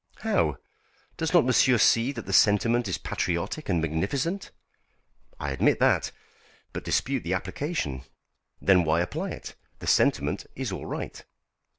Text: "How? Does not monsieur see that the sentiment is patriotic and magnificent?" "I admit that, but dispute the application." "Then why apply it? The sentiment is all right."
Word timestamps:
"How? 0.21 0.57
Does 1.15 1.31
not 1.31 1.45
monsieur 1.45 1.77
see 1.77 2.11
that 2.11 2.25
the 2.25 2.33
sentiment 2.33 2.87
is 2.87 2.97
patriotic 2.97 3.69
and 3.69 3.79
magnificent?" 3.79 4.49
"I 5.39 5.51
admit 5.51 5.79
that, 5.79 6.11
but 6.73 6.83
dispute 6.83 7.21
the 7.23 7.35
application." 7.35 8.05
"Then 8.59 8.83
why 8.83 9.01
apply 9.01 9.29
it? 9.29 9.53
The 9.77 9.85
sentiment 9.85 10.47
is 10.55 10.71
all 10.71 10.87
right." 10.87 11.23